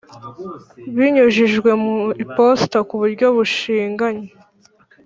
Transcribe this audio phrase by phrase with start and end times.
[0.95, 4.27] Binyujijwe mu iposita ku buryo bushinganye